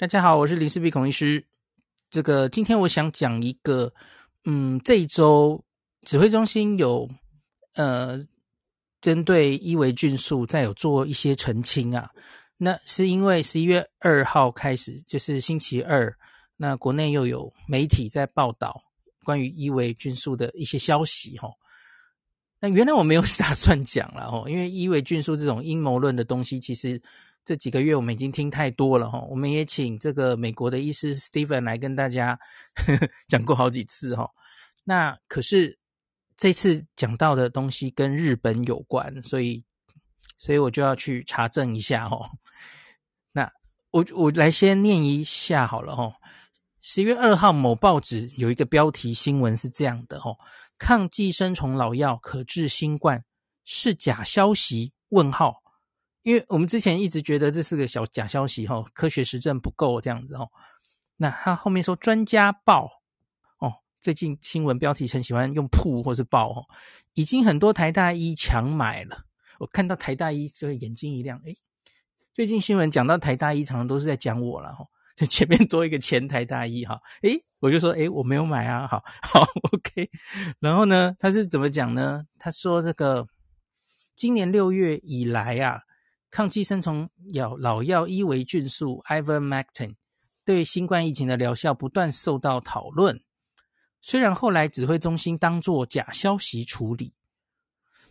[0.00, 1.44] 大家好，我是林氏璧孔医师。
[2.08, 3.92] 这个今天我想讲一个，
[4.46, 5.62] 嗯，这一周
[6.06, 7.06] 指挥中心有
[7.74, 8.18] 呃
[9.02, 12.08] 针对伊维菌素再有做一些澄清啊。
[12.56, 16.10] 那是因为十一月二号开始，就是星期二，
[16.56, 18.82] 那国内又有媒体在报道
[19.22, 21.50] 关于伊维菌素的一些消息哈。
[22.58, 26.98] 那原来我没有打算讲了哦，因为伊维菌素这种阴谋论的东西，其实。
[27.50, 32.38] 这几个月我们已经听太多了哈，我们也请这个美国的医师 Steven 来跟大家
[32.76, 34.30] 呵 呵讲过好几次哈。
[34.84, 35.76] 那可是
[36.36, 39.64] 这次讲到的东西跟日本有关，所以
[40.36, 42.30] 所以我就要去查证一下哈。
[43.32, 43.50] 那
[43.90, 46.14] 我我来先念一下好了哈。
[46.80, 50.36] 十月二号某报纸有一个标题新闻是这样的哈：
[50.78, 53.24] 抗寄生虫老药可治新冠
[53.64, 54.92] 是假消息？
[55.08, 55.59] 问号。
[56.22, 60.48] 因为我们之前一直觉得这是个小假消息哈，科学实证不够这样子哦。
[61.16, 62.90] 那他后面说专家报
[63.58, 66.64] 哦，最近新闻标题很喜欢用铺或是报哦，
[67.14, 69.24] 已经很多台大医抢买了。
[69.58, 71.56] 我看到台大医就眼睛一亮，诶，
[72.34, 74.84] 最近新闻讲到台大医，常常都是在讲我了哈。
[75.16, 80.10] 就前面多一个前台大医哈，诶，我就说诶，我没有买啊，好好 OK。
[80.60, 82.24] 然后呢，他是怎么讲呢？
[82.38, 83.26] 他说这个
[84.14, 85.80] 今年六月以来啊。
[86.30, 89.96] 抗寄生虫药老药伊维菌素 （Ivermectin）
[90.44, 93.20] 对新冠疫情的疗效不断受到讨论。
[94.00, 97.12] 虽然后来指挥中心当作假消息处理，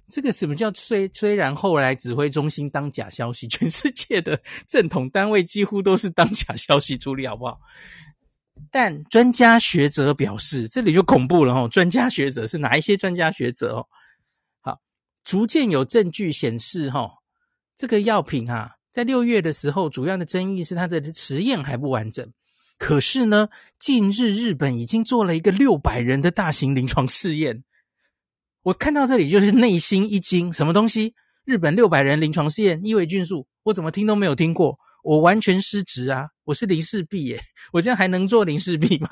[0.07, 3.47] 这个什么叫虽虽然后来指挥中心当假消息？
[3.47, 7.59] 全世界的正统单位几乎都是当假消息处理，好不好？
[8.69, 11.67] 但专家学者表示，这里就恐怖了哦。
[11.67, 13.87] 专家学者是哪一些专家学者哦？
[14.59, 14.81] 好，
[15.23, 17.18] 逐渐有证据显示，哈。
[17.79, 22.29] 这个药品啊，在六月的时候，主要的争议是它的实验还不完整。
[22.77, 23.47] 可是呢，
[23.79, 27.63] 近日日本已经做了一个六百人的大型临床试验。
[28.63, 31.13] 我看到这里就是内心一惊，什么东西？
[31.45, 36.27] 日本六百人临床试验伊维菌素，我怎么听都没有听过，我完全失职啊！
[36.43, 37.39] 我是林氏璧耶，
[37.71, 39.07] 我这样还能做林氏璧吗？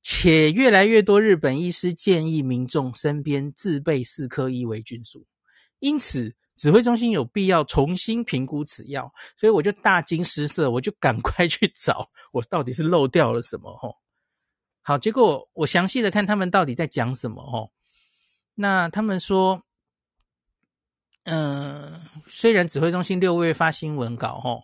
[0.00, 5.26] 且越来越多日本医师建议民众身边自备四颗伊维菌素，
[5.80, 6.36] 因此。
[6.56, 13.96] 指挥中心有必要重新评估此药，所以我就大惊失色，我就赶快去找 我到底是漏掉了什么吼。
[14.82, 17.72] 好，结果我详细的看他们到底在讲什么吼。
[18.54, 19.62] 那他们说，
[21.24, 24.62] 嗯、虽然指挥中心六月发新闻稿吼，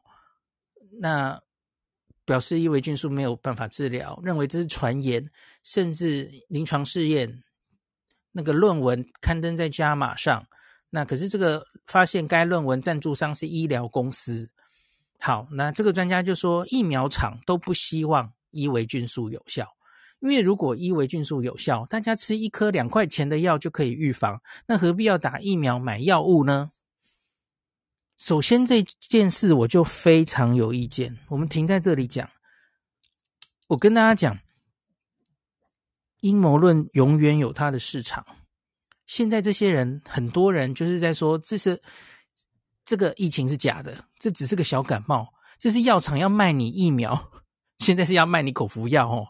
[1.01, 1.43] 那
[2.25, 5.29] 表示伊维菌素没有办法治疗，认为这是传言，
[5.65, 7.43] 甚至临床试验
[8.31, 10.47] 那个论文刊登在《加码》上。
[10.91, 14.51] 那可是这个发现，该论文赞助商是医疗公司。
[15.21, 19.69] 好，那这个专家就说，疫苗厂都不希望伊维菌素有效，
[20.19, 26.73] 因为如果伊维菌素有效，大家吃一颗两块钱的药就可以预防，那何必要打疫苗买药物呢？
[28.17, 32.29] 首先这件事我就非常有意见，我们停在这里讲。
[33.69, 34.39] 我跟大家讲，
[36.21, 38.27] 阴谋论永远有它的市场。
[39.11, 41.83] 现在这些人，很多人就是在说，这是
[42.85, 45.27] 这个疫情是假的，这只是个小感冒，
[45.59, 47.33] 这是药厂要卖你疫苗，
[47.79, 49.27] 现在是要卖你口服药哦。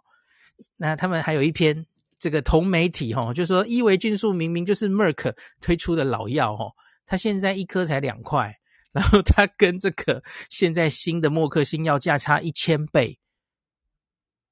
[0.76, 1.86] 那他们还有一篇
[2.18, 6.70] 这个同媒体哦，就说伊维菌素明明就是 Merck 推出的老药哦，
[7.06, 8.54] 它现在一颗才两块，
[8.92, 13.18] 然后它跟这个现在新的默克新药价差一千倍，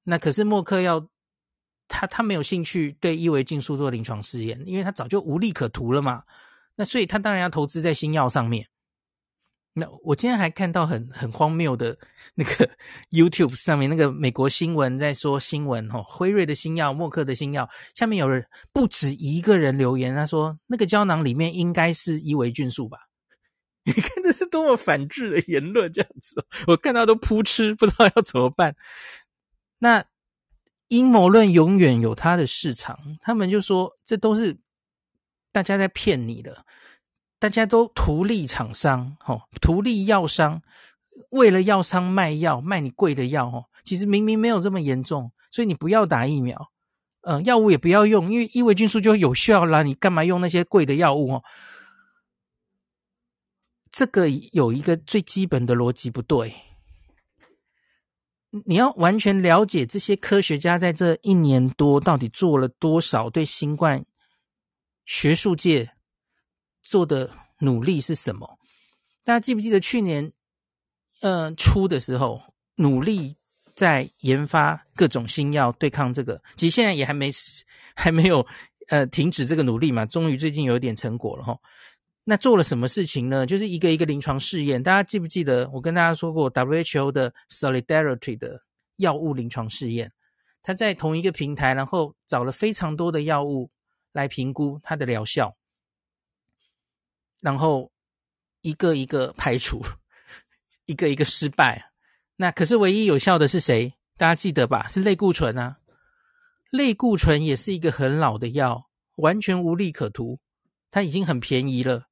[0.05, 1.07] 那可是默克要。
[1.89, 6.23] 他他没有兴趣对伊维菌素做临床试验，因为他早就无利可图了嘛。
[6.75, 8.67] 那所以他当然要投资在新药上面。
[9.73, 11.97] 那我今天还看到很很荒谬的
[12.35, 12.69] 那个
[13.09, 22.97] YouTube 上面那个美国新闻在说新闻哦，辉瑞的新药、默克的新药，下面有人不止一个人留言，他说那个胶囊里面应该是伊维菌素吧？
[23.83, 28.75] 你看这是多么反智的言论，这样子，我看到都扑哧，不知道要怎么办。
[29.79, 30.05] 那。
[30.89, 34.59] 阴谋论永远有它的市场，他们就说这都是
[35.51, 36.65] 大家在骗你的，
[37.39, 40.61] 大家都图利厂商，吼，图利药商，
[41.29, 46.71] 为了药商卖药，卖你贵的药，吼，其实明明没有这么严重，所以你不要打疫苗，
[47.21, 51.33] 嗯、药物也不要用，因为伊维菌素就有效啦，你干嘛用那些贵的药物？
[51.33, 51.43] 哦，
[53.91, 56.55] 这个有一个最基本的逻辑不对。
[58.65, 64.03] 你要完全了解这些科学家在这一年多到底做了多少对新冠
[65.05, 65.91] 学术界
[66.81, 67.29] 做的
[67.59, 68.57] 努力是什么？
[69.23, 70.31] 大家记不记得去年
[71.21, 72.41] 呃初的时候，
[72.75, 73.37] 努力
[73.75, 77.31] 在研发各种新药对抗这个，其实现在也还没
[77.95, 78.45] 还没有
[78.87, 81.55] 呃停止这个努力嘛，终于最近有一点成果了哈。
[82.29, 83.43] 那做了什么事情呢？
[83.43, 88.61] 就是一个一个临床试验，大家记不记得我跟大家说过 WHO 的 Solidarity 的
[88.97, 90.13] 药物临床试验？
[90.61, 93.71] 它在同一个平台，然后找了非常多的药物
[94.11, 95.57] 来评估它的疗效，
[97.39, 97.91] 然后
[98.61, 99.81] 一个一个排除，
[100.85, 101.91] 一个一个失败。
[102.35, 103.95] 那可是唯一有效的是谁？
[104.17, 104.87] 大家记得吧？
[104.87, 105.79] 是类固醇啊，
[106.69, 110.39] 类固醇也是一个很老的药，完全无利可图，
[110.91, 112.05] 它已经很便宜了。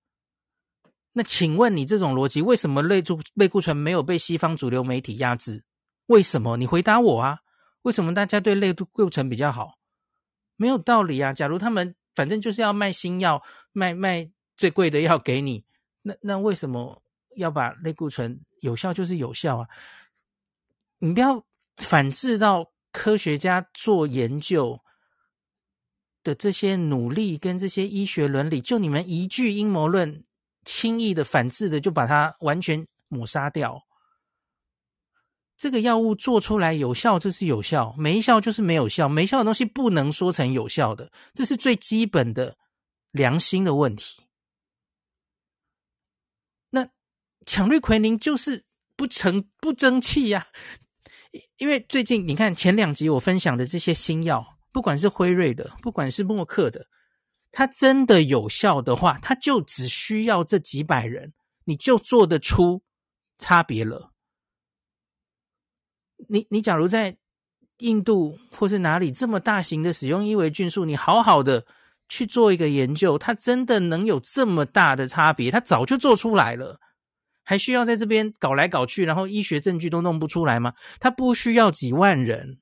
[1.17, 5.63] 那请问你这种逻辑，为什么类固类固醇没有被西方主流媒体压制？
[6.05, 6.57] 为什么？
[6.57, 7.39] 你回答我啊！
[7.81, 9.79] 为什么大家对类固醇比较好？
[10.57, 11.33] 没有道理啊！
[11.33, 13.41] 假如他们反正就是要卖新药，
[13.71, 15.65] 卖卖最贵的药给你，
[16.03, 17.01] 那那为什么
[17.35, 19.67] 要把类固醇有效就是有效啊？
[20.99, 21.43] 你不要
[21.77, 24.79] 反制到科学家做研究
[26.23, 30.23] 的这些努力跟这些医学伦理，就你们一句阴谋论。
[30.67, 33.81] 轻易的反制的就把它完全抹杀掉。
[35.55, 39.09] 这个药物做出来有效就是有效，没效就是没有效。
[39.09, 42.55] 没效的东西不能说成有效的，这是最基本的
[43.11, 44.21] 良心的问题。
[46.69, 46.87] 那
[47.45, 48.65] 羟氯喹宁就是
[48.95, 50.47] 不成不争气呀，
[51.57, 56.85] 因为最近你看前两集我分享的这些新药，不管是辉瑞的，不管是默克的。
[57.57, 61.33] 它真的有效的话，它就只需要这几百人，
[61.65, 62.83] 你就做得出
[63.39, 64.11] 差别了。
[66.29, 67.17] 你你假如在
[67.79, 71.65] 印度或是哪里这么大型的使用伊维菌素，你好好的
[72.07, 75.49] 去做一个研究，它真的能有这么大的差别？
[75.49, 76.79] 它早就做出来了，
[77.43, 80.75] 还需要在这边搞来搞去，然后医学证据都弄不出来吗？
[80.99, 82.59] 它不需要几万人，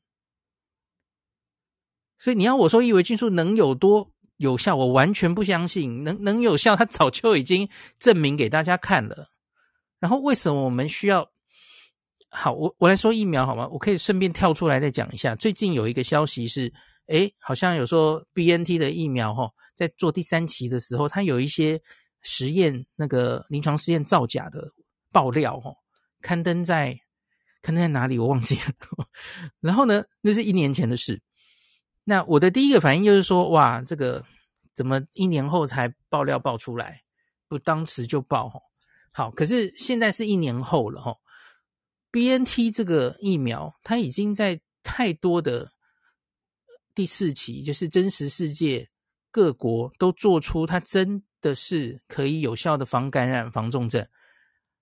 [2.18, 4.15] 所以你要我说伊维菌素能有多？
[4.38, 7.68] 有效，我完全不相信能能有效，他早就已经
[8.00, 9.30] 证明给大家看了。
[10.00, 11.30] 然后为什么我们需要？
[12.30, 13.66] 好，我我来说疫苗好吗？
[13.72, 15.34] 我可以顺便跳出来再讲一下。
[15.36, 16.72] 最近有一个消息是，
[17.08, 21.82] 诶，好像有说 BNT 的疫苗哈，在做第三期的时候，它有一些
[22.22, 24.70] 实验那个临床试验造假的
[25.14, 25.72] 爆料哈，
[26.22, 27.00] 刊登在
[27.62, 28.74] 刊登在哪里我忘记了。
[29.62, 31.22] 然后呢，那是一年前的事。
[32.07, 34.24] 那我的第一个反应就是说，哇，这个
[34.75, 37.02] 怎么一年后才爆料爆出来？
[37.48, 38.62] 不当时就爆吼。
[39.12, 41.19] 好，可是现在是一年后了吼。
[42.12, 45.72] BNT 这个疫苗，它已经在太多的
[46.94, 48.88] 第四期，就是真实世界
[49.31, 54.08] 各国都做出它真的是可以有效的防感染、防重症。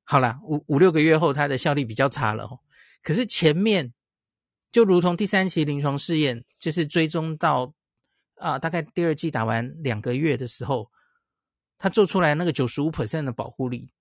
[0.04, 2.60] 好啦，五五六个月后，它的效力比较差了吼。
[3.02, 3.94] 可是前面。
[4.74, 7.74] 就如同第三期临床试验，就是追踪到
[8.38, 10.92] 啊，大概第二剂打完两个月的时候，
[11.78, 13.94] 他做出来那个九十五 percent 的保护力，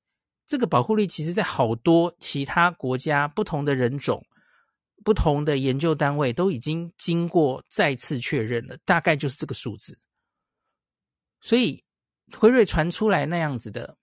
[0.47, 4.25] 这个保护力其实在好多其他国家、不同的人种、
[5.05, 9.99] 不同的研究单位都已经经过再次确认了，大概就是这个数字。
[11.43, 11.85] 所以
[12.39, 13.99] 辉瑞传出来那样子的，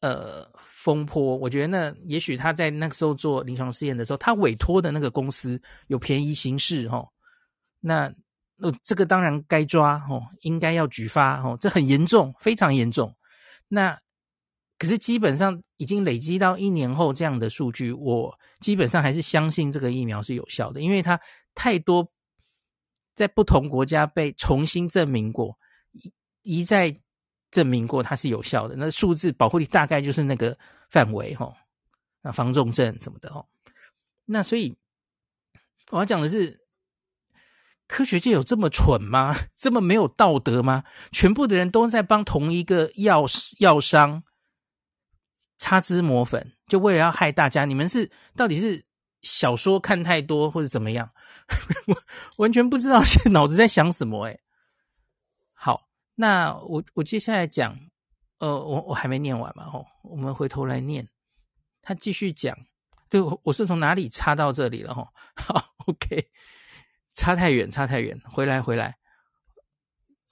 [0.00, 0.48] 呃。
[0.80, 7.04] 风波，我觉得那也许他在那个时候做临床试验的时候，他委托的那个公司有便宜行事哈。
[7.80, 8.10] 那
[8.56, 13.14] 那这个当然该抓哦，应该要举发哦，这很严重，非常严重。
[13.66, 13.98] 那
[14.78, 21.20] 可是基本上已经累积到一年后这样的数据，我基本上还是相信这个疫苗是有效的，因为它
[21.54, 22.08] 太多
[23.14, 25.58] 在不同国家被重新证明过，
[25.92, 26.12] 一
[26.60, 26.98] 一再
[27.50, 28.74] 证明过它是有效的。
[28.76, 30.58] 那数字保护力大概就是那个。
[30.90, 31.54] 范围哈，
[32.22, 33.44] 那防重症什么的哈，
[34.24, 34.74] 那所以
[35.90, 36.62] 我要讲的是，
[37.86, 39.36] 科学界有这么蠢吗？
[39.54, 40.84] 这么没有道德吗？
[41.12, 43.26] 全部的人都在帮同一个药
[43.58, 44.24] 药商
[45.58, 47.66] 擦脂抹粉，就为了要害大家。
[47.66, 48.82] 你们是到底是
[49.20, 51.10] 小说看太多，或者怎么样？
[52.38, 54.40] 完全不知道现在脑子在想什么诶。
[55.52, 55.87] 好，
[56.18, 57.78] 那我我接下来讲。
[58.40, 61.08] 呃，我我还没念完嘛，吼，我们回头来念。
[61.82, 62.56] 他继续讲，
[63.10, 66.30] 对，我我是从哪里插到这里了，吼，好，OK，
[67.12, 68.96] 差太远，差太远，回来回来。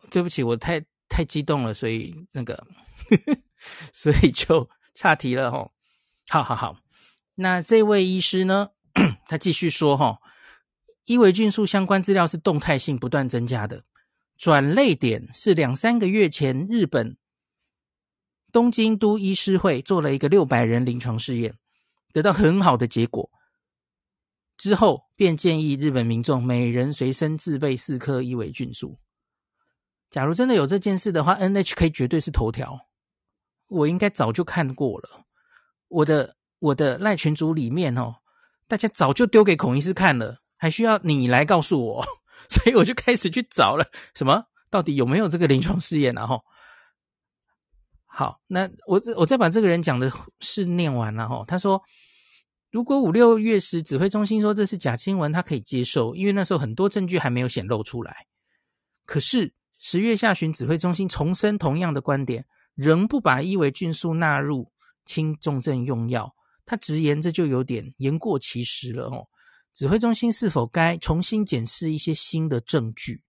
[0.09, 2.65] 对不起，我太太激动了，所以那个，
[3.93, 5.73] 所以就岔题了，吼。
[6.29, 6.79] 好好好，
[7.35, 8.71] 那这位医师呢，
[9.27, 10.19] 他继续说，吼，
[11.07, 13.83] 伊维菌素相关资料是动态性不断增加的，
[14.37, 17.17] 转泪点是两三个月前日本。
[18.53, 21.55] 东京都医师会做了一个六百人临床试验，
[22.13, 23.31] 得到很好的结果。
[24.57, 28.99] 之后便建议日本民众每人随身自备四颗伊维菌素。
[30.09, 32.89] 假如真的有这件事的话，NHK 绝对是头条，
[33.69, 35.27] 我应该早就看过了。
[35.89, 38.17] 我的我的赖群组里面哦，
[38.67, 42.07] 大家早就丢给孔医师看了，还需要你来告诉我？
[42.51, 43.85] 所以我就开始去找了，
[44.15, 46.27] 什么到底有没有这个临床试验啊？
[46.27, 46.41] 哈，
[48.07, 51.45] 好，那我我再把这个人讲的事念完了哈。
[51.47, 51.83] 他说，
[52.71, 58.27] 如果五六月时指挥中心说这是假新闻，他可以接受，因为那时候很多证据还没有显露出来。
[59.05, 59.53] 可是。
[59.79, 64.73] 十月下旬，指挥中心重申同样的观点，仍不把伊维菌素纳入
[65.05, 66.35] 轻重症用药。
[66.65, 69.29] 他直言这就有点言过其实了哦。
[69.77, 73.21] 指挥中心是否该重新检视一些新的证据？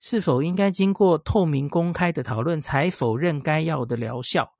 [0.00, 4.54] 是否应该经过透明公开的讨论才否认该药的疗效？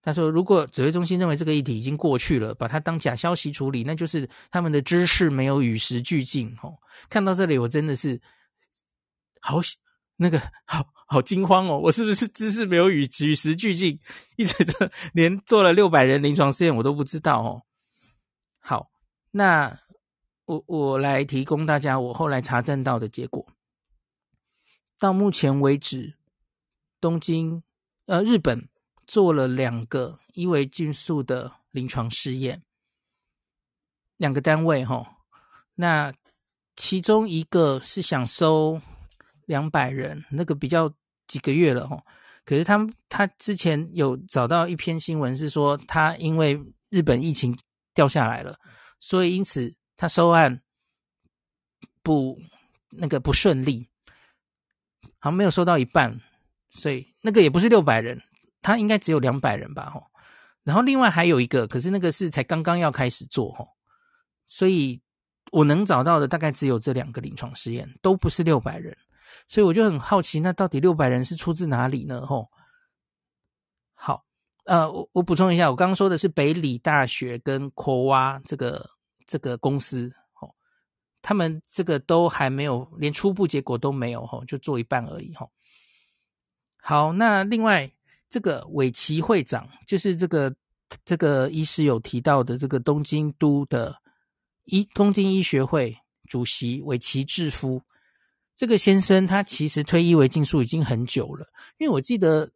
[0.00, 6.78] 他说：“如果指挥中心认为这个议题已经过去了，把它当假消息处理，那就是他们的知识没有与时俱进。”哦，
[7.10, 8.18] 看到这里，我真的是
[9.42, 9.60] 好
[10.16, 11.78] 那个好好惊慌哦！
[11.78, 14.00] 我是不是知识没有与与时俱进？
[14.36, 17.62] 一直这连做了六百人临床试验，我都不知道哦。
[18.60, 18.92] 好，
[19.32, 19.76] 那
[20.44, 23.44] 我我来提供大家我后来查证到的结果。
[24.98, 26.14] 到目前为止，
[27.00, 27.62] 东京
[28.06, 28.68] 呃日本。
[29.06, 32.62] 做了两个伊维菌素的临床试验，
[34.18, 35.18] 两个单位哈，
[35.74, 36.14] 那
[36.76, 38.80] 其中一个是想收
[39.46, 40.94] 两百人，那个比较
[41.26, 42.00] 几个月了哈，
[42.44, 47.58] 可是他们他之前有找到一篇新闻是说，他因为日本疫情
[47.94, 48.58] 掉下来了，
[48.98, 50.62] 所以因此他收案
[52.02, 52.38] 不
[52.90, 53.88] 那个不顺利，
[55.18, 56.20] 好像没有收到一半，
[56.70, 58.20] 所以那个也不是六百人。
[58.62, 60.04] 他应该只有两百人吧，吼，
[60.64, 63.66] 然后另外还有一个，可是那个是才刚刚要开始做，吼，
[64.46, 65.00] 所以
[65.50, 68.94] 我能找到的大概只有这两个临床试验，都不是六百人，
[69.48, 72.26] 所以我就很好奇，那到底六百人是出自哪里呢？
[72.26, 72.50] 吼，
[73.94, 74.26] 好，
[74.70, 78.88] 呃，我我补充一下，我刚刚说的是北里大学跟科瓦这个
[79.26, 80.10] 这个公司，
[80.40, 80.48] 哦，
[81.20, 85.50] 他们这个都还没有，连初步结果都没有，吼，就做一半而已，吼。
[86.80, 87.90] 好，那另外。
[88.32, 90.54] 这个尾崎会长就是这个
[91.04, 93.92] 这个医师有提到的这个东京都的
[94.66, 95.98] 医东京医学会
[96.28, 97.82] 主席尾崎志夫，
[98.54, 101.44] 这个先生他其实推伊维菌素已经很久了，
[101.78, 102.48] 因为我记得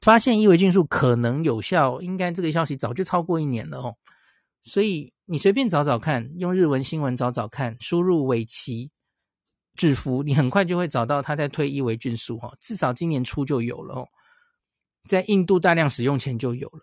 [0.00, 3.96] 发现伊维菌素可能有效，应该这个消息早就超过一年了哦，
[4.62, 8.90] 所以你随便找找看，用日文新闻找找看，输入尾崎
[9.74, 14.08] 制服，你很快就会找到他在推伊维菌素哦，至少今年初就有了哦。
[15.04, 16.80] 在印度大量使用前就有了，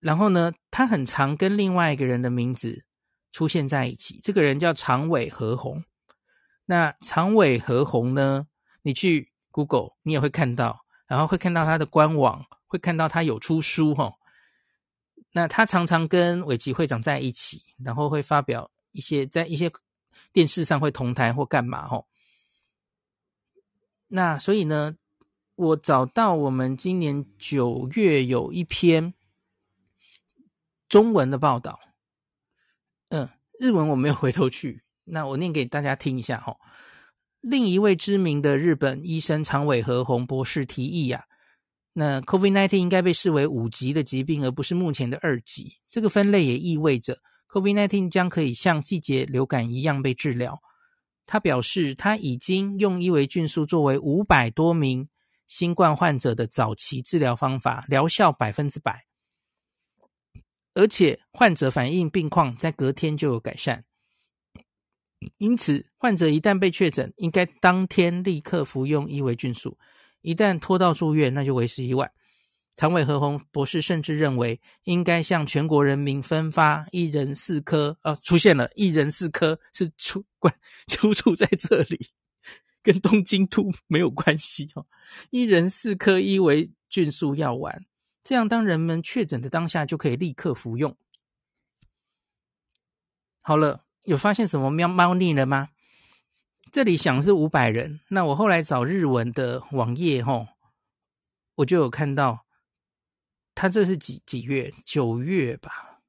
[0.00, 2.84] 然后呢，他很常跟另外一个人的名字
[3.32, 5.82] 出现在一起，这个人叫长尾和宏。
[6.66, 8.46] 那长尾和宏呢，
[8.82, 14.14] 你去 Google 你也会看到，然后会看到他的官网，会看到他有出书哈。
[15.32, 19.68] 那他常常跟尾崎会长在一起，然后会发表一些在一些
[20.32, 22.04] 电视上会同台或干嘛哈。
[24.06, 24.94] 那所以呢，
[25.56, 29.12] 我找到我们今年九月有一篇
[30.88, 31.80] 中文的报道，
[33.08, 36.56] 嗯，日文我没有回头去，那我念给大家听一下哈。
[37.40, 41.24] 另一位知名的日本医生长尾和宏博士提议啊，
[41.92, 45.78] 那 COVID-19 应该被视为五级的疾病，而不是目前的二级。
[45.88, 47.18] 这个分类也意味着
[47.48, 50.60] COVID-19 将可以像季节流感一样被治疗。
[51.26, 55.08] 他表示，他已经用伊维菌素作为五百多名。
[55.46, 59.04] 新冠患者的早期治疗方法疗效百分之百，
[60.74, 63.84] 而且患者反应病况在隔天就有改善。
[65.38, 69.78] 因此，患者一旦被确诊，应该当天立刻服用伊维菌素。
[70.22, 72.10] 一旦拖到住院，那就为时已晚。
[72.76, 77.98] 长尾和宏博士甚至认为，应该向全国人民分发一人四颗。
[78.02, 80.54] 哦，出现了一人四颗，是出关
[80.86, 82.08] 出处在这里。
[82.82, 84.86] 跟东京都没有关系哦，
[85.28, 87.84] 一人四颗伊维菌素药丸，
[88.22, 90.96] 这样当人们确诊的当下就可以立刻服用。
[93.42, 95.68] 好了，有发现什么猫猫腻了吗？
[96.72, 100.48] 这里想是五百人，那我后来找日文的网页吼，
[101.54, 102.44] 我就有看到，
[103.54, 104.72] 他这是几几月？
[104.84, 106.00] 九月吧。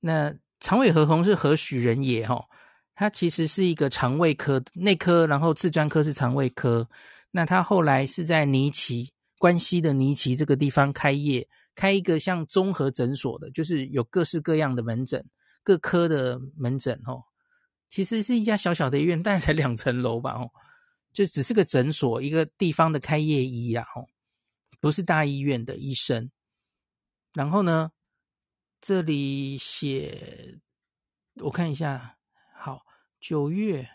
[0.00, 2.26] 那长尾和宏是何许人也？
[2.26, 2.46] 吼。
[2.94, 6.88] 他其实是一个肠胃科内科，然后次专科是肠胃科。
[7.30, 15.22] 那他后来是在尼崎关西的尼崎这个地方开业，开一个像综合诊所的，就是有各式各样的门诊，
[15.66, 17.24] 各科的门诊哦。
[17.88, 20.48] 其实是一家小小的医院，大概才两层楼吧哦，
[21.12, 24.06] 就只是个诊所，一个地方的开业医啊哦，
[24.80, 26.30] 不是大医院的医生。
[27.32, 27.90] 然后呢，
[28.80, 30.60] 这里写，
[31.42, 32.16] 我看一下，
[32.56, 32.82] 好，
[33.20, 33.88] 九月。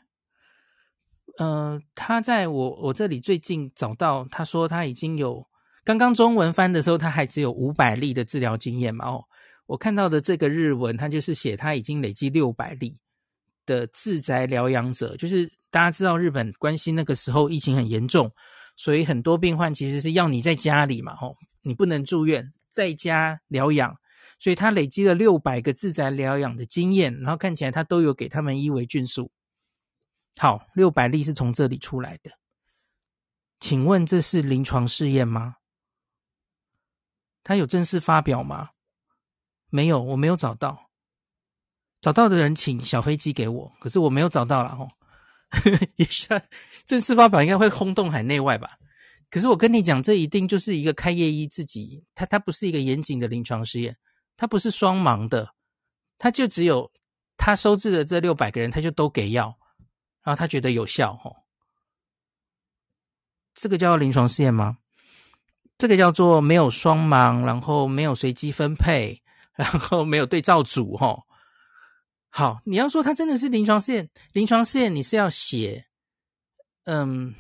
[1.37, 5.47] 呃，他在我我这里最近找到，他说他已经有
[5.83, 9.07] 刚刚中文翻的时候，他还只有五百例的治疗经验嘛。
[9.09, 9.23] 哦，
[9.71, 12.97] 我看到的这个日文，他就是写他已经累积六百例
[13.65, 15.15] 的自宅疗养者。
[15.15, 18.29] 就是大家知道日本关西那个时候疫情很严重，
[18.75, 23.95] 所以很多病患其实是要你在家里嘛，哦，你不能住院，在家疗养，
[24.39, 29.31] 所以他累积了六百个自宅疗养的经验，然后看起来他都有给他们伊维菌素。
[30.35, 32.31] 好，六百例是从这里出来的，
[33.61, 35.55] 请问这是临床试验吗？
[37.41, 38.71] 他有正式发表吗？
[39.71, 40.91] 没有，我没有找到。
[42.01, 44.87] 找到的人请小飞机给我，可是我没有找到了吼。
[45.97, 46.27] 也许
[46.85, 48.77] 正式发表应该会轰动海内外吧？
[49.29, 53.97] 可是我跟你讲，这一定就是一个开业医自己，他他不是一个严谨的临床试验，
[54.35, 55.53] 他不是双盲的，
[56.17, 56.91] 他就只有
[57.37, 59.57] 他收治的这六百个人，他就都给药。
[60.23, 61.35] 然后他觉得有效，哦，
[63.53, 64.77] 这个叫临床试验吗？
[65.77, 69.20] 这个叫做没有双盲，然后没有随机分配，
[69.61, 71.21] 然后没有对照组，哦，
[72.29, 75.85] 好，你要说它真的是临床试验，临床试验你是要写，
[76.85, 77.31] 嗯，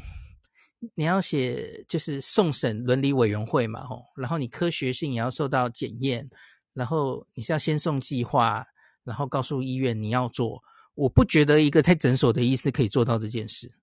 [0.93, 6.29] 你要写就是送审伦理委员会嘛，吼，然后你科学性也要受到检验，
[6.73, 8.63] 然后你是要先送计划，
[9.03, 10.61] 然后告诉医院你要做。
[10.93, 13.73] 我不觉得一个在诊所的医师可以做到这件事，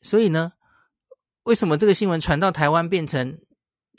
[0.00, 0.54] 所以呢，
[1.44, 3.38] 为什么这个新闻传到台湾，变成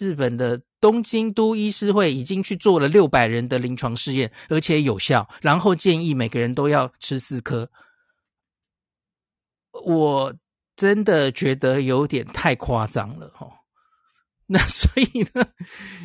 [0.01, 7.69] 日本的东京都医师会已经去做了六百人的临床试验，而且有效，然后建议每个人都要吃四颗？
[9.85, 10.33] 我
[10.75, 13.47] 真的觉得有点太夸张了哈。
[14.47, 15.47] 那 所以呢，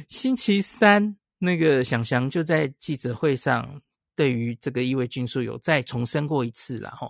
[0.08, 3.80] 星期三那个想翔就在记者会上。
[4.16, 7.06] 对于这个伊维菌素有再重申过一次了哈，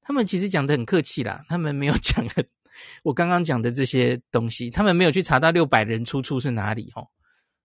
[0.00, 2.24] 他们其实讲的很客气啦，他们没有讲
[3.02, 7.06] 我刚刚讲的这些东西，他们没有去查到六百人出处是哪里哦。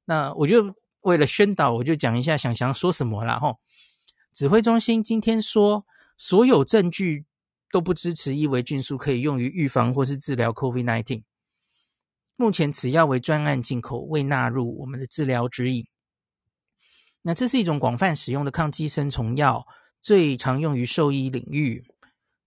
[0.05, 3.55] 那我就为了宣导，我就讲一下想想说什么啦哈。
[4.33, 5.85] 指挥中心今天说，
[6.17, 7.25] 所有证据
[7.71, 11.23] 都不支持伊维菌素可以用于预防或是治疗 COVID-19。
[12.35, 15.85] 目前此药为专案进口，未纳入我们的治疗指引。
[17.21, 19.65] 那这是一种广泛使用的抗寄生虫药，
[20.01, 21.83] 最常用于兽医领域。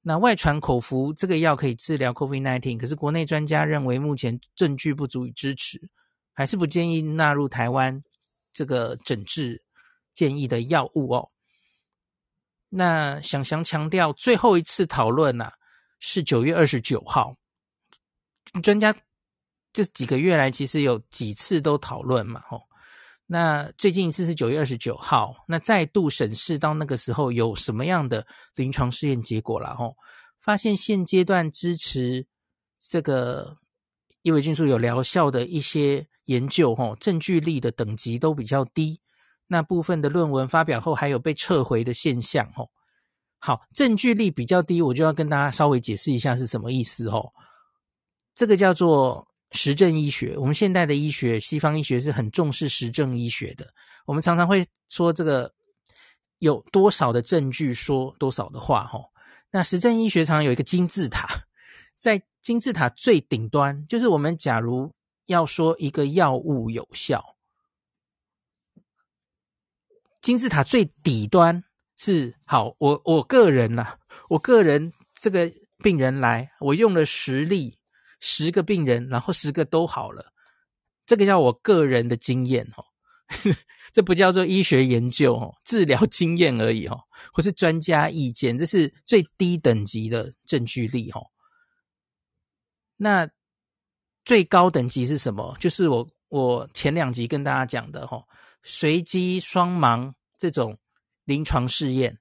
[0.00, 5.78] 那外传口服这个药可以治疗 COVID-19，可是国内专家认为目前证据不足以支持，
[6.32, 8.02] 还是不建议纳入台湾
[8.52, 9.62] 这个诊治
[10.14, 11.30] 建议的药物哦。
[12.70, 15.52] 那想想强调，最后一次讨论啊，
[15.98, 17.34] 是九月二十九号，
[18.62, 18.94] 专家
[19.72, 22.67] 这几个月来其实有几次都讨论嘛，吼。
[23.30, 29.94] 那最近一次是九月二十九号，那再度审视到那个时候有什么样的临床试验结果了吼？
[30.40, 32.26] 发现现阶段支持
[32.80, 33.58] 这个
[34.22, 38.98] 伊维菌素有疗效的一些研究吼，证据力的等级都比较低。
[39.46, 42.70] 那部分的论文发表后还有被撤回的现象吼。
[43.40, 47.34] 好，证据力比较低，我就要跟大家稍微解释一下是什么意思吼。
[48.34, 49.28] 这个叫做。
[49.52, 53.66] 实证医学，我们现代的医学，西方医学是很重视实证医学的。
[54.04, 55.52] 我们常常会说，这个
[56.38, 59.10] 有多少的证据说多少的话，吼。
[59.50, 61.26] 那实证医学常常有一个金字塔，
[61.94, 64.92] 在金字塔最顶端，就是我们假如
[65.24, 67.36] 要说一个药物有效，
[70.20, 71.64] 金字塔最底端
[71.96, 75.50] 是好，我我个人呐、我个人这个
[75.82, 77.77] 病人来，我用了十例。
[78.20, 80.32] 十个病人，然后十个都好了，
[81.06, 82.84] 这个叫我个人的经验哦，
[83.92, 86.98] 这不叫做医学研究哦，治疗经验而已哦，
[87.32, 91.24] 或是专家意见，这是最低等级的证据力哦。
[92.96, 93.28] 那
[94.24, 95.56] 最高等级是什么？
[95.60, 98.22] 就是我我前两集跟大家讲的哦，
[98.62, 100.76] 随机双盲这种
[101.24, 102.18] 临床试验，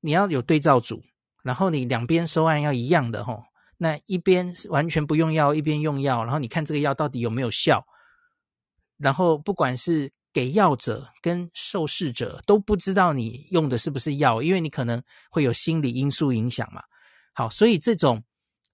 [0.00, 1.02] 你要有对照组，
[1.42, 3.44] 然后你两边收案要一样的哦。
[3.78, 7.82] 那一边是完全不用药，一边用药，然后你看这个药到底有没有效？
[8.98, 16.82] 然后不管是给药者跟受试者都不知道你用的是不是药，因为你可能会有心理因素影响嘛。
[17.32, 18.22] 好，所以这种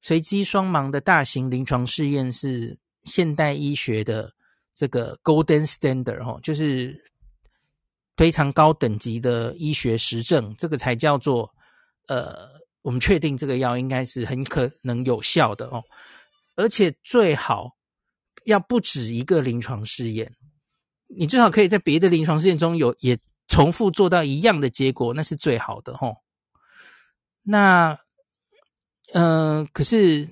[0.01, 4.33] 随机双盲的大型临床试验是现代医学的
[4.75, 6.99] 这个 Golden Standard 哦，就是
[8.17, 11.55] 非常高等级的医学实证，这个才叫做
[12.09, 12.54] 呃，
[12.85, 15.83] 我们确定这个药应该是很可能有效的哦，
[16.55, 17.73] 而且最好
[18.45, 20.33] 要不止一个临床试验，
[21.09, 23.19] 你最好可以在别的临床试验中有也
[23.49, 26.15] 重复做到一样的结果，那是最好的哦。
[27.43, 27.99] 那，
[29.13, 30.29] 嗯、呃，可是。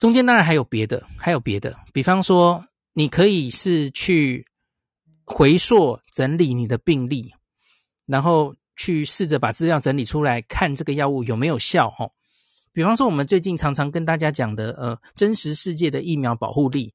[0.00, 2.64] 中间当然还有别的，还有别的，比方说，
[2.94, 4.46] 你可以是去
[5.26, 7.30] 回溯整理你的病例，
[8.06, 11.94] 然后去试着把资料整理出来，看这个药物有没有效。
[11.98, 12.10] 哦，
[12.72, 16.94] 比方说，我们最近常常跟大家讲的，呃，真实世界的疫苗保护力，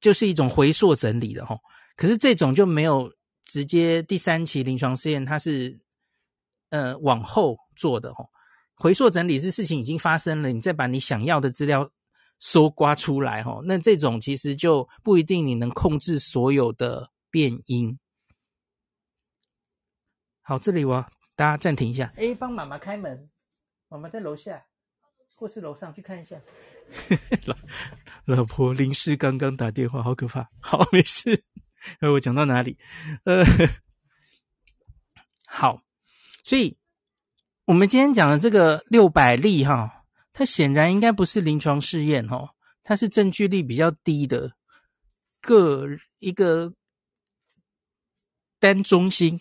[0.00, 1.46] 就是一种回溯整理的。
[1.46, 1.60] 吼，
[1.94, 3.08] 可是这种就没有
[3.44, 5.78] 直接第三期临床试验，它是
[6.70, 8.12] 呃往后做的。
[8.12, 8.28] 吼，
[8.74, 11.88] 回溯整理是事情已经发生了，你再把你想要的资料。
[12.42, 17.98] 搜刮出来齁，那这种其实就不一定你能控制所有的变因。
[20.50, 23.30] 好，这里我大家暂停一下，哎，帮妈妈开门，
[23.88, 24.64] 妈妈在楼下，
[25.36, 26.40] 或是楼上去看一下。
[27.46, 27.56] 老
[28.24, 30.50] 老婆临时刚刚打电话，好可怕。
[30.58, 31.44] 好，没事。
[32.00, 32.76] 呃，我讲到哪里？
[33.22, 33.44] 呃，
[35.46, 35.84] 好，
[36.42, 36.76] 所以
[37.66, 40.04] 我们今天讲的这个六百例哈。
[40.32, 44.56] 它显然应该不是临床试验哦，它是证据力比较低的
[45.40, 45.86] 个
[46.18, 46.74] 一个
[48.58, 49.40] 单中心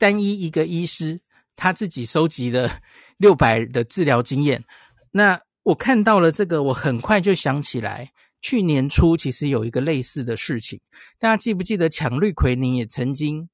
[0.00, 1.20] 单一一个医师
[1.54, 2.80] 他自己收集的
[3.18, 4.64] 六百的治疗经验。
[5.10, 8.10] 那我看到了这个，我很快就想起来，
[8.40, 10.80] 去年初其实有一个类似的事情，
[11.18, 13.50] 大家记不记得抢氯喹宁也曾经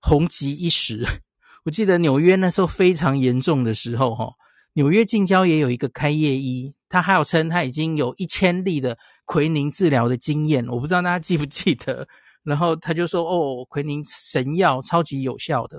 [0.00, 1.06] 红极一时？
[1.64, 4.34] 我记得纽约那时候非常严重的时候，哈。
[4.72, 12.08] 纽约近郊也有一个开业医，他号称他已经有一千例的喹宁治疗的经验，我不知道大家记不记得。
[12.46, 15.78] 然后他就说：“哦，奎宁神药，超级有效的。”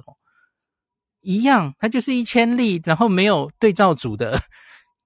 [1.22, 4.40] 一样，他就是一千例，然后没有对照组的，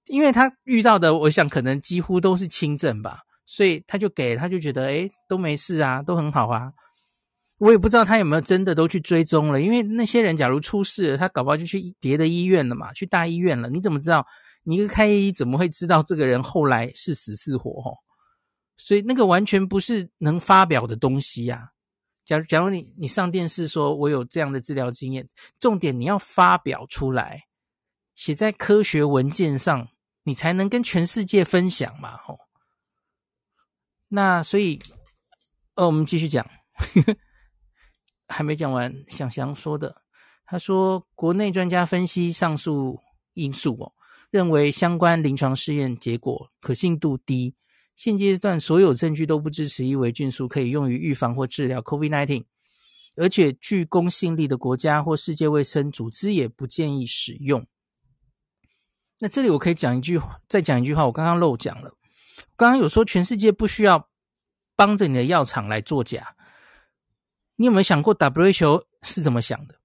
[0.08, 6.71] 因为他遇到的，我想可能几乎都是轻症吧，所以他就给，他就觉得，诶，都没事啊，都很好啊。
[7.60, 13.69] 我也不知道他有没有真的都去追踪了，因为那些人假如出事了，他搞不好就去别的医院了嘛，去大医院了。
[13.69, 14.26] 你怎么知道？
[14.63, 17.82] 你一个开医怎么会知道这个人后来是死是活？
[17.82, 17.97] 吼，
[18.84, 21.72] 所以那个完全不是能发表的东西呀。
[22.26, 27.44] 假如假如你你上电视说我有这样的治疗经验，重点你要发表出来，
[28.15, 29.88] 写在科学文件上，
[30.24, 32.17] 你才能跟全世界分享嘛。
[32.17, 32.39] 吼，
[34.08, 34.80] 那所以，
[35.76, 36.44] 呃，我们继续讲。
[38.28, 40.02] 还没讲完，想想说的，
[40.46, 43.00] 他说，国内专家分析上述
[43.34, 43.94] 因素哦，
[44.32, 47.54] 认为相关临床试验结果可信度低，
[47.95, 52.45] 现阶段所有证据都不支持伊维菌素可以用于预防或治疗 COVID-19，
[53.15, 57.67] 而且具公信力的国家或世界卫生组织也不建议使用。
[59.19, 61.95] 那这里我可以讲一句，再讲一句话，我刚刚漏讲了，
[62.56, 64.10] 刚刚有说全世界不需要
[64.75, 66.36] 帮着你的药厂来作假。
[67.58, 69.75] 你有没有想过 WHO 是怎么想的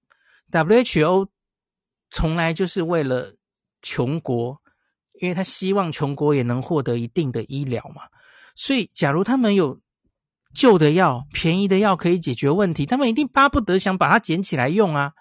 [0.49, 1.27] ？WHO
[2.09, 3.35] 从来就是为了
[3.83, 4.59] 穷国，
[5.19, 8.03] 因为他希望穷国也能获得一定的医疗嘛。
[8.55, 9.79] 所以，假如他们有
[10.53, 15.11] 旧的药、便宜的药可以解决问题，他们一定巴不得想把它捡起来用啊！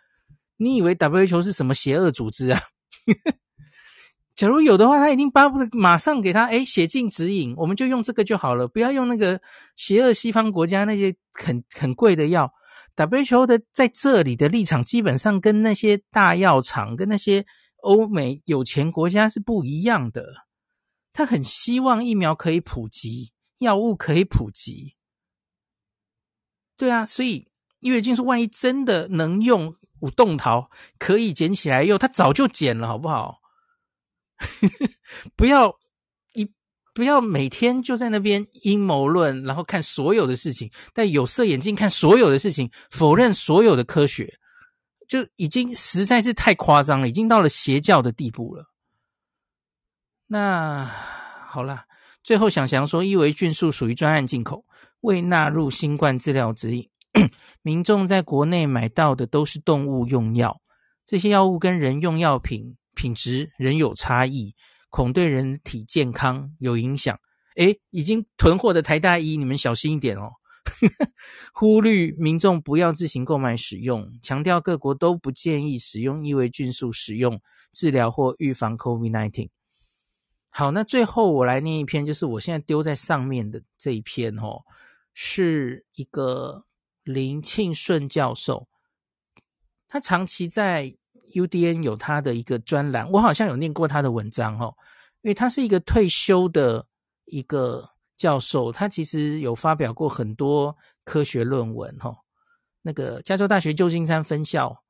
[0.56, 2.61] 你以为 WHO 是什么邪恶组织啊？
[4.35, 9.40] 假如有的话，他一定巴不得马上给他诶写进指引，我们就用这个就好了，不要用那个
[9.76, 12.50] 邪恶西方国家那些很很贵的药。
[12.96, 17.44] WHO 的在这里的立场基本上跟那些大药厂、跟那些
[17.87, 20.46] 欧美有钱国家是不一样的。
[21.12, 24.96] 他很希望疫苗可以普及，药物可以普及。
[26.77, 27.49] 对啊，所以
[27.81, 33.38] 伊维菌素万一真的能用，五动桃可以捡起来用，他早就捡了，好不好？
[35.35, 35.79] 不要
[36.35, 36.53] 一
[36.92, 44.38] 不要每天就在那边阴谋论，然后看所有的事情，戴有色眼镜看所有的事情，否认所有的科学，
[45.09, 48.66] 就已经实在是太夸张了，已经到了邪教的地步了。
[50.27, 50.85] 那
[51.49, 51.85] 好了，
[52.23, 54.64] 最后想想说，伊维菌素属于专案进口，
[55.01, 56.88] 未纳入新冠治疗指引，
[57.62, 60.61] 民众在国内买到的都是动物用药，
[61.05, 62.77] 这些药物跟人用药品。
[62.97, 64.55] 品质仍有差异，
[64.88, 67.21] 恐对人体健康有影响。
[67.57, 70.33] 诶，已经囤货的台大医，你们小心一点哦。
[71.52, 77.40] 呼吁民众不要自行购买使用，强调各国都不建议使用异维菌素使用
[77.72, 79.50] 治疗或预防 COVID-19。
[80.50, 84.62] 好，那最后我来念一篇，就是我现在丢在上面的这一篇哦，
[85.12, 86.64] 是一个
[87.05, 88.66] 林庆顺教授，
[89.87, 90.94] 他长期在
[91.33, 94.74] UDN 有他的一个专栏，我好像有念过他的文章哦，
[95.20, 96.87] 因为他是一个退休的
[97.26, 102.16] 一个教授，他其实有发表过很多科学论文哦，
[102.83, 104.83] 那个加州大学旧金山分校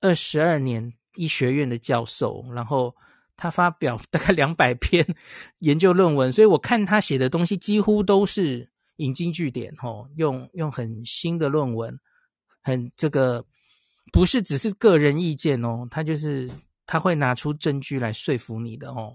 [0.00, 2.94] 二十二年医学院的教授，然后。
[3.38, 5.06] 他发表大概两百篇
[5.60, 8.66] 研究论文，所以我看他写的东西几乎都是
[8.96, 12.00] 引经据典，吼，用用很新的论文，
[12.62, 13.44] 很这个
[14.10, 16.50] 不是只是个人意见哦，他就是
[16.86, 19.14] 他会拿出证据来说服你的哦。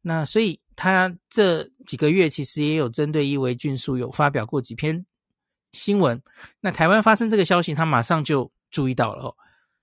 [0.00, 5.04] 那所以他这几个月其实也有针对伊维菌素有发表过几篇
[5.72, 6.22] 新闻。
[6.58, 9.36] 那台湾发生这个消息，他马上就注意到了。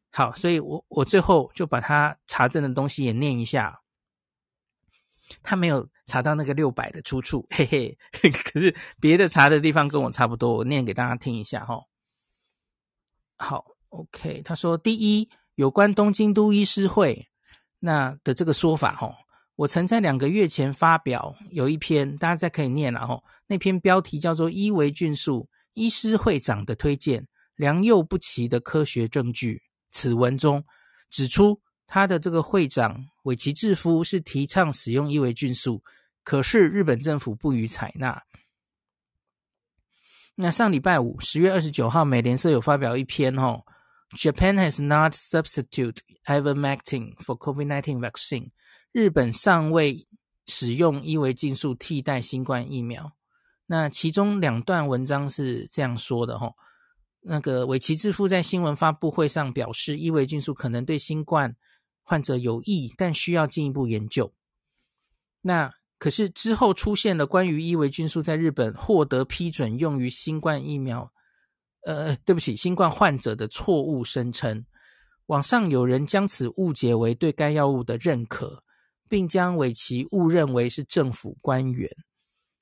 [0.10, 3.80] 好，所以我我最后就把他查证的东西也念一下。
[5.44, 7.96] 他没有查到那个六百的出处，嘿嘿。
[8.32, 11.80] 可是别的查的地方跟我差不多，我念给大家听一下哈。
[13.38, 14.42] 好，OK。
[14.42, 17.28] 他说，第一，有关东京都医师会
[17.78, 19.14] 那的这个说法哈，
[19.58, 23.20] 我曾在两个月前发表有一篇，大家再可以念了哈。
[23.48, 29.56] 那篇标题叫做《伊维菌素医师会长的推荐：良莠不齐的科学证据》。
[29.90, 30.64] 此文中
[31.10, 35.84] 指出，他的这个会长尾崎志夫是提倡使用伊维菌素，
[36.24, 38.22] 可是日本政府不予采纳。
[40.36, 43.64] 那上礼拜五，十月二十九号，美联社有发表一篇哦
[44.16, 48.52] ，Japan has not substitute ivermectin for COVID-19 vaccine。
[48.92, 50.08] 日本尚未
[50.46, 53.12] 使用伊维菌素替代新冠疫苗。
[53.66, 56.54] 那其中两段文章是这样说的哈。
[57.22, 61.56] 那个尾崎志夫在新闻发布会上表示，伊维菌素可能对新冠
[62.02, 64.34] 患者有益，但需要进一步研究。
[65.42, 71.12] 那可是之后出现了关于伊维菌素在日本获得批准用于新冠疫苗，
[71.86, 74.66] 呃，对不起，新冠患者的错误声称。
[75.26, 78.64] 网上有人将此误解为对该药物的认可，
[79.10, 81.90] 并将尾崎误认为是政府官员。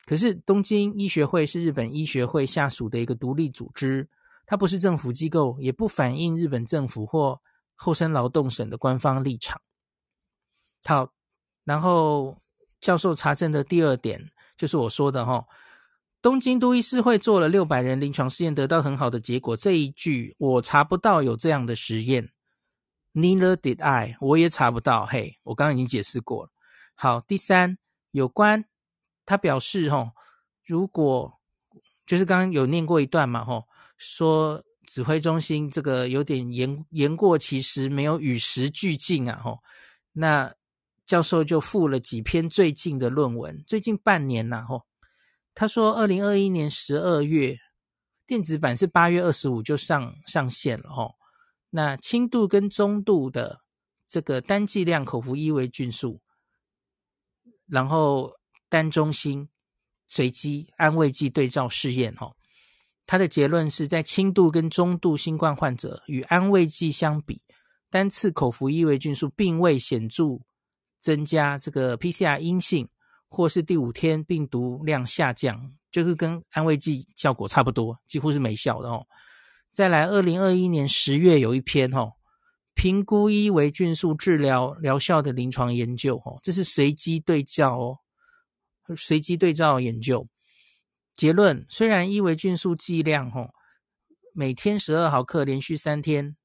[0.06, 4.08] 可是东京医学会是日本医学会下属的一个独立组织。
[4.48, 7.42] 它不是政府机构，也不反映日本政府或
[7.74, 9.60] 厚生劳动省的官方立场。
[10.84, 11.12] 好，
[11.64, 12.38] 然后
[12.80, 15.44] 教授查证的第二点就是我说的哈，
[16.22, 19.58] 东京都医师会做了六百人临床试验，得到很好的结果。
[19.58, 22.30] 这一句我查不到有这样的实验
[23.16, 25.08] ，Neither did I，我也查不到。
[25.08, 26.52] 嘿，我刚刚已经解释过了。
[26.94, 27.78] 好，第三，
[28.12, 28.66] 有关
[29.26, 30.12] 他表示吼，
[30.64, 31.40] 如果
[32.06, 33.64] 就是刚刚有念过一段嘛，吼。
[33.98, 39.40] 说指挥中心这个有点言言过其实，没有与时俱进啊！
[39.42, 39.60] 吼，
[40.12, 40.54] 那
[41.06, 44.84] 教授就附了几篇最近的论文，最近半年呐，吼，
[45.54, 47.58] 他说二零二一年十二月
[48.28, 51.16] 电子版是八月二十五就上上线了，吼，
[51.76, 53.60] 那轻度跟中度的
[54.08, 56.22] 这个单剂量口服伊维菌素，
[57.68, 58.32] 然后
[58.70, 59.50] 单中心
[60.08, 62.34] 随机安慰剂对照试验，吼。
[63.06, 67.42] 它的结论是在轻度跟中度新冠患者与安慰剂相比，
[67.90, 70.40] 单次口服伊维菌素并未显著
[71.02, 72.88] 增加这个 PCR 阴性，
[73.28, 79.06] 或是第五天病毒量下降，就是跟安慰剂效果差不多，几乎是没效的哦。
[79.76, 82.14] 再来，二零二一年十月有一篇哦，
[82.76, 87.98] 评估伊维菌素治疗疗效的临床研究哦，这是随机对照哦，
[88.96, 90.26] 随机对照研究。
[91.14, 93.50] 结论：虽然伊维菌素剂量吼
[94.34, 96.38] 每天十二毫克，连续三天，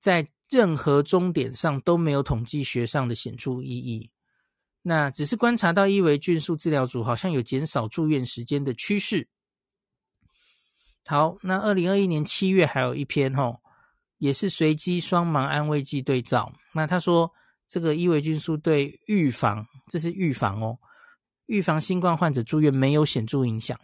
[0.00, 4.10] 在任何终点上都没有统计学上的显著意义。
[4.82, 9.28] 那只是观察到伊维菌素治疗组好像有减少住院时间的趋势。
[11.06, 13.60] 好，那二零二一年七月还有一篇吼，
[14.18, 16.52] 也是随机双盲安慰剂对照。
[16.72, 17.30] 那他说
[17.68, 20.78] 这个伊维菌素对预防，这是预防哦，
[21.46, 23.78] 预防新冠患者住院没有显著影响。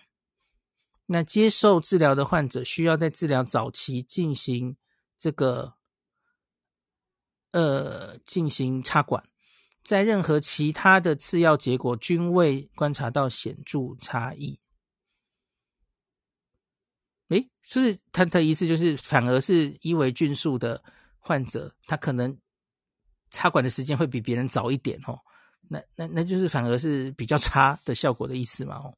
[1.07, 4.77] 那接受治疗的患者需要在治疗早期进行
[5.19, 5.75] 这个，
[7.51, 9.23] 呃，进行插管，
[9.85, 14.59] 在任何其他的次要结果均未观察到显著差异。
[17.31, 20.81] 诶，是不是他的意思就是反而是伊维菌素的
[21.19, 22.37] 患者，他可能
[23.31, 25.19] 插管的时间会比别人早一点哦？
[25.69, 28.77] 那那那就是反而是比较差的效果的意思嘛？
[28.77, 28.95] 哦。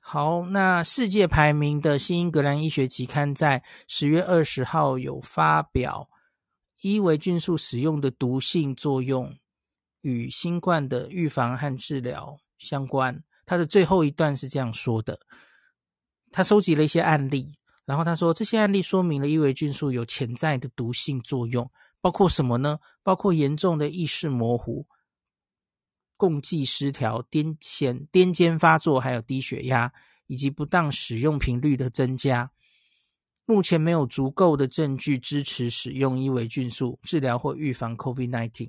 [0.00, 6.08] 好，那世界排名的新英格兰医学期刊在十月二十号有发表
[6.80, 9.34] 伊维菌素使用的毒性作用
[10.02, 13.22] 与新冠的预防和治疗相关。
[13.44, 15.18] 它的最后一段是这样说的：
[16.30, 22.78] 他收集了一些案例，然后他说这些案例说明了伊维菌素有潜在的毒性作用，包括什么呢？
[23.02, 24.86] 包括严重的意识模糊、
[26.16, 29.92] 共济失调、癫痫、癫痫发作，还有低血压，
[30.26, 32.50] 以及不当使用频率的增加。
[33.46, 38.68] 目前没有足够的证据支持使用伊维菌素治疗或预防 COVID-19。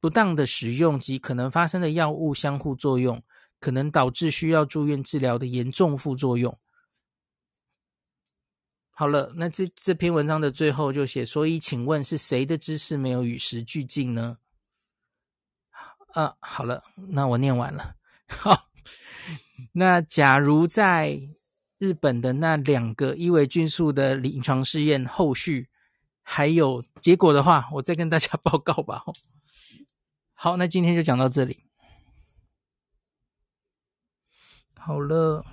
[0.00, 3.22] 不当的使用及可能发生的药物相互作用，
[3.62, 6.58] 可能导致需要住院治疗的严重副作用。
[8.90, 14.38] 好了，那这这篇文章的最后就写，所以请问是谁的知识没有与时俱进呢？
[16.14, 17.94] 啊，好了，那我念完了。
[18.26, 18.68] 好，
[19.74, 21.20] 那假如在
[21.78, 25.68] 日本的那两个伊维菌素的临床试验后续
[26.22, 29.04] 还有结果的话，我再跟大家报告吧。
[30.34, 31.64] 好， 那今天就讲到这里。
[34.84, 35.44] 好了，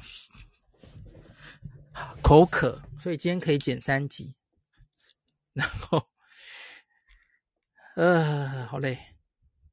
[2.23, 4.35] 口渴，所以今天可以减三级。
[5.53, 6.09] 然后，
[7.95, 9.08] 呃，好累。